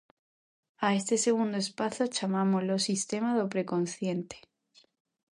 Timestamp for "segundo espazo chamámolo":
1.25-2.75